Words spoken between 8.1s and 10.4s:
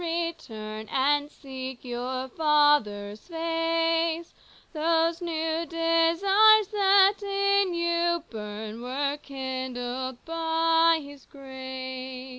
burn Were kindled